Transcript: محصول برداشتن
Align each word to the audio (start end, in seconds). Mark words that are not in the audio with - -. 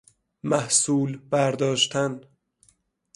محصول 0.43 1.17
برداشتن 1.31 2.21